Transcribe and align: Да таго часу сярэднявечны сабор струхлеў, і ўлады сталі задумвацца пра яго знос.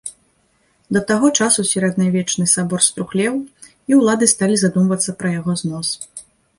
Да 0.95 1.01
таго 1.11 1.27
часу 1.41 1.65
сярэднявечны 1.73 2.47
сабор 2.55 2.81
струхлеў, 2.89 3.33
і 3.93 4.03
ўлады 4.03 4.25
сталі 4.35 4.55
задумвацца 4.67 5.11
пра 5.23 5.39
яго 5.41 5.51
знос. 5.65 5.99